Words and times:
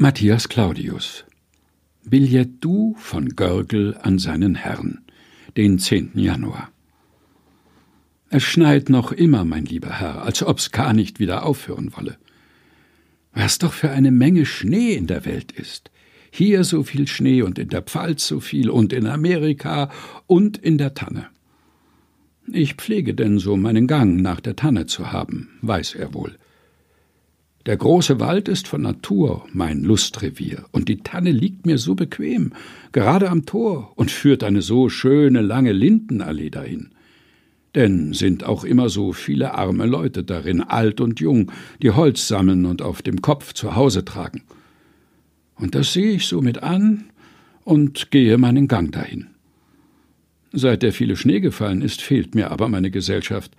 Matthias 0.00 0.48
Claudius 0.48 1.24
Billetdoux 2.04 2.94
von 2.98 3.30
Görgel 3.30 3.96
an 4.00 4.20
seinen 4.20 4.54
Herrn, 4.54 5.00
den 5.56 5.80
10. 5.80 6.12
Januar. 6.14 6.70
Es 8.30 8.44
schneit 8.44 8.90
noch 8.90 9.10
immer, 9.10 9.44
mein 9.44 9.64
lieber 9.64 9.98
Herr, 9.98 10.22
als 10.22 10.44
ob's 10.44 10.70
gar 10.70 10.92
nicht 10.92 11.18
wieder 11.18 11.44
aufhören 11.44 11.96
wolle. 11.96 12.16
Was 13.32 13.58
doch 13.58 13.72
für 13.72 13.90
eine 13.90 14.12
Menge 14.12 14.46
Schnee 14.46 14.92
in 14.92 15.08
der 15.08 15.24
Welt 15.24 15.50
ist. 15.50 15.90
Hier 16.30 16.62
so 16.62 16.84
viel 16.84 17.08
Schnee 17.08 17.42
und 17.42 17.58
in 17.58 17.68
der 17.68 17.82
Pfalz 17.82 18.28
so 18.28 18.38
viel 18.38 18.70
und 18.70 18.92
in 18.92 19.08
Amerika 19.08 19.90
und 20.28 20.58
in 20.58 20.78
der 20.78 20.94
Tanne. 20.94 21.26
Ich 22.46 22.74
pflege 22.74 23.14
denn 23.14 23.40
so 23.40 23.56
meinen 23.56 23.88
Gang 23.88 24.22
nach 24.22 24.38
der 24.38 24.54
Tanne 24.54 24.86
zu 24.86 25.10
haben, 25.10 25.58
weiß 25.62 25.96
er 25.96 26.14
wohl. 26.14 26.36
Der 27.68 27.76
große 27.76 28.18
Wald 28.18 28.48
ist 28.48 28.66
von 28.66 28.80
Natur 28.80 29.44
mein 29.52 29.82
Lustrevier, 29.82 30.64
und 30.72 30.88
die 30.88 31.02
Tanne 31.02 31.32
liegt 31.32 31.66
mir 31.66 31.76
so 31.76 31.94
bequem, 31.94 32.54
gerade 32.92 33.28
am 33.28 33.44
Tor, 33.44 33.92
und 33.94 34.10
führt 34.10 34.42
eine 34.42 34.62
so 34.62 34.88
schöne 34.88 35.42
lange 35.42 35.72
Lindenallee 35.72 36.48
dahin. 36.48 36.92
Denn 37.74 38.14
sind 38.14 38.42
auch 38.42 38.64
immer 38.64 38.88
so 38.88 39.12
viele 39.12 39.52
arme 39.52 39.84
Leute 39.84 40.24
darin, 40.24 40.62
alt 40.62 41.02
und 41.02 41.20
jung, 41.20 41.52
die 41.82 41.90
Holz 41.90 42.26
sammeln 42.26 42.64
und 42.64 42.80
auf 42.80 43.02
dem 43.02 43.20
Kopf 43.20 43.52
zu 43.52 43.76
Hause 43.76 44.02
tragen. 44.02 44.44
Und 45.56 45.74
das 45.74 45.92
sehe 45.92 46.12
ich 46.12 46.24
so 46.24 46.40
mit 46.40 46.62
an 46.62 47.10
und 47.64 48.10
gehe 48.10 48.38
meinen 48.38 48.66
Gang 48.68 48.92
dahin. 48.92 49.26
Seit 50.54 50.82
der 50.82 50.94
viele 50.94 51.16
Schnee 51.16 51.40
gefallen 51.40 51.82
ist, 51.82 52.00
fehlt 52.00 52.34
mir 52.34 52.50
aber 52.50 52.70
meine 52.70 52.90
Gesellschaft. 52.90 53.52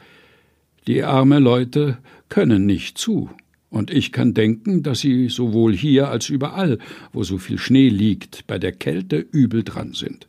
Die 0.88 1.04
arme 1.04 1.38
Leute 1.38 2.00
können 2.28 2.66
nicht 2.66 2.98
zu, 2.98 3.30
und 3.70 3.92
ich 3.92 4.12
kann 4.12 4.34
denken, 4.34 4.84
dass 4.84 5.00
sie 5.00 5.30
sowohl 5.30 5.76
hier 5.76 6.10
als 6.10 6.30
überall, 6.30 6.80
wo 7.14 7.24
so 7.24 7.38
viel 7.38 7.60
Schnee 7.60 7.90
liegt, 7.90 8.48
bei 8.48 8.58
der 8.58 8.72
Kälte 8.72 9.18
übel 9.18 9.64
dran 9.64 9.94
sind. 9.94 10.28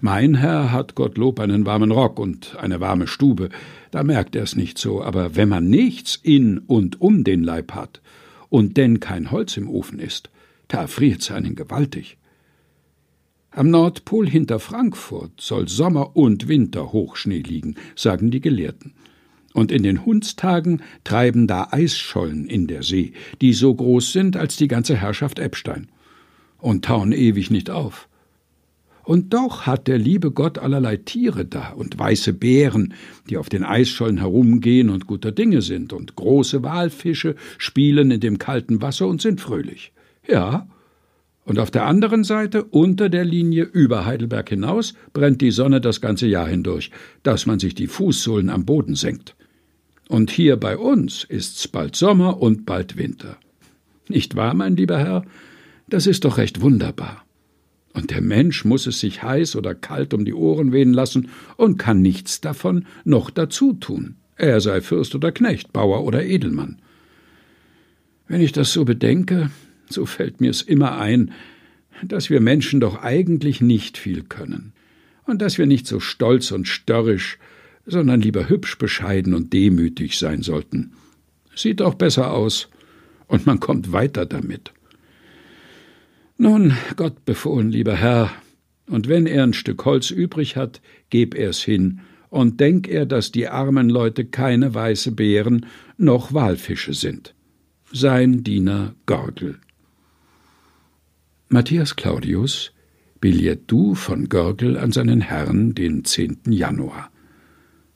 Mein 0.00 0.34
Herr 0.34 0.72
hat 0.72 0.94
Gottlob 0.94 1.40
einen 1.40 1.64
warmen 1.64 1.92
Rock 1.92 2.18
und 2.18 2.56
eine 2.56 2.80
warme 2.80 3.06
Stube, 3.06 3.48
da 3.90 4.02
merkt 4.02 4.36
er's 4.36 4.54
nicht 4.54 4.76
so, 4.76 5.02
aber 5.02 5.34
wenn 5.34 5.48
man 5.48 5.68
nichts 5.68 6.18
in 6.22 6.58
und 6.58 7.00
um 7.00 7.24
den 7.24 7.42
Leib 7.42 7.72
hat 7.72 8.02
und 8.50 8.76
denn 8.76 9.00
kein 9.00 9.30
Holz 9.30 9.56
im 9.56 9.68
Ofen 9.68 9.98
ist, 9.98 10.30
da 10.66 10.86
friert's 10.86 11.30
einen 11.30 11.54
gewaltig. 11.54 12.18
Am 13.50 13.70
Nordpol 13.70 14.28
hinter 14.28 14.58
Frankfurt 14.58 15.40
soll 15.40 15.68
Sommer 15.68 16.16
und 16.16 16.48
Winter 16.48 16.92
Hochschnee 16.92 17.40
liegen, 17.40 17.76
sagen 17.96 18.30
die 18.30 18.42
Gelehrten 18.42 18.92
und 19.54 19.72
in 19.72 19.82
den 19.82 20.04
Hundstagen 20.04 20.82
treiben 21.04 21.46
da 21.46 21.68
Eisschollen 21.70 22.46
in 22.46 22.66
der 22.66 22.82
See, 22.82 23.12
die 23.40 23.52
so 23.52 23.74
groß 23.74 24.12
sind 24.12 24.36
als 24.36 24.56
die 24.56 24.68
ganze 24.68 24.96
Herrschaft 24.96 25.38
Eppstein, 25.38 25.88
und 26.58 26.84
tauen 26.84 27.12
ewig 27.12 27.50
nicht 27.50 27.70
auf. 27.70 28.08
Und 29.04 29.32
doch 29.32 29.62
hat 29.66 29.88
der 29.88 29.96
liebe 29.96 30.30
Gott 30.32 30.58
allerlei 30.58 30.98
Tiere 30.98 31.46
da 31.46 31.70
und 31.70 31.98
weiße 31.98 32.34
Bären, 32.34 32.92
die 33.30 33.38
auf 33.38 33.48
den 33.48 33.64
Eisschollen 33.64 34.18
herumgehen 34.18 34.90
und 34.90 35.06
guter 35.06 35.32
Dinge 35.32 35.62
sind, 35.62 35.94
und 35.94 36.14
große 36.14 36.62
Walfische 36.62 37.34
spielen 37.56 38.10
in 38.10 38.20
dem 38.20 38.38
kalten 38.38 38.82
Wasser 38.82 39.06
und 39.06 39.22
sind 39.22 39.40
fröhlich. 39.40 39.92
Ja, 40.28 40.68
und 41.48 41.58
auf 41.58 41.70
der 41.70 41.86
anderen 41.86 42.24
Seite, 42.24 42.62
unter 42.64 43.08
der 43.08 43.24
Linie 43.24 43.62
über 43.64 44.04
Heidelberg 44.04 44.50
hinaus, 44.50 44.92
brennt 45.14 45.40
die 45.40 45.52
Sonne 45.52 45.80
das 45.80 46.02
ganze 46.02 46.26
Jahr 46.26 46.46
hindurch, 46.46 46.90
dass 47.22 47.46
man 47.46 47.58
sich 47.58 47.74
die 47.74 47.86
Fußsohlen 47.86 48.50
am 48.50 48.66
Boden 48.66 48.94
senkt. 48.94 49.34
Und 50.08 50.30
hier 50.30 50.56
bei 50.56 50.76
uns 50.76 51.24
ist's 51.24 51.68
bald 51.68 51.94
Sommer 51.94 52.40
und 52.40 52.64
bald 52.64 52.96
Winter. 52.96 53.36
Nicht 54.08 54.36
wahr, 54.36 54.54
mein 54.54 54.74
lieber 54.74 54.98
Herr? 54.98 55.24
Das 55.86 56.06
ist 56.06 56.24
doch 56.24 56.38
recht 56.38 56.62
wunderbar. 56.62 57.24
Und 57.92 58.10
der 58.10 58.22
Mensch 58.22 58.64
muss 58.64 58.86
es 58.86 59.00
sich 59.00 59.22
heiß 59.22 59.54
oder 59.56 59.74
kalt 59.74 60.14
um 60.14 60.24
die 60.24 60.34
Ohren 60.34 60.72
wehen 60.72 60.94
lassen 60.94 61.30
und 61.56 61.78
kann 61.78 62.00
nichts 62.00 62.40
davon 62.40 62.86
noch 63.04 63.30
dazu 63.30 63.74
tun. 63.74 64.16
Er 64.36 64.60
sei 64.60 64.80
Fürst 64.80 65.14
oder 65.14 65.30
Knecht, 65.30 65.72
Bauer 65.72 66.04
oder 66.04 66.24
Edelmann. 66.24 66.78
Wenn 68.28 68.40
ich 68.40 68.52
das 68.52 68.72
so 68.72 68.84
bedenke, 68.84 69.50
so 69.90 70.06
fällt 70.06 70.40
mir's 70.40 70.62
immer 70.62 70.98
ein, 70.98 71.32
dass 72.02 72.30
wir 72.30 72.40
Menschen 72.40 72.80
doch 72.80 73.02
eigentlich 73.02 73.60
nicht 73.60 73.98
viel 73.98 74.22
können 74.22 74.72
und 75.24 75.42
dass 75.42 75.58
wir 75.58 75.66
nicht 75.66 75.86
so 75.86 76.00
stolz 76.00 76.52
und 76.52 76.68
störrisch 76.68 77.38
sondern 77.88 78.20
lieber 78.20 78.48
hübsch, 78.48 78.78
bescheiden 78.78 79.34
und 79.34 79.52
demütig 79.52 80.18
sein 80.18 80.42
sollten. 80.42 80.92
Sieht 81.54 81.82
auch 81.82 81.94
besser 81.94 82.32
aus, 82.32 82.68
und 83.26 83.46
man 83.46 83.60
kommt 83.60 83.92
weiter 83.92 84.26
damit. 84.26 84.72
Nun, 86.36 86.76
Gott 86.96 87.24
befohlen, 87.24 87.70
lieber 87.70 87.96
Herr, 87.96 88.30
und 88.86 89.08
wenn 89.08 89.26
er 89.26 89.42
ein 89.42 89.54
Stück 89.54 89.84
Holz 89.84 90.10
übrig 90.10 90.56
hat, 90.56 90.80
geb 91.10 91.34
er's 91.34 91.60
hin, 91.60 92.00
und 92.30 92.60
denk 92.60 92.88
er, 92.88 93.06
dass 93.06 93.32
die 93.32 93.48
armen 93.48 93.88
Leute 93.88 94.24
keine 94.24 94.74
weiße 94.74 95.12
Beeren 95.12 95.66
noch 95.96 96.32
Walfische 96.34 96.94
sind. 96.94 97.34
Sein 97.90 98.44
Diener 98.44 98.94
Görgel. 99.06 99.58
Matthias 101.48 101.96
Claudius, 101.96 102.72
Billetdoux 103.20 103.94
von 103.94 104.28
Görgel 104.28 104.76
an 104.76 104.92
seinen 104.92 105.22
Herrn 105.22 105.74
den 105.74 106.04
10. 106.04 106.40
Januar. 106.50 107.10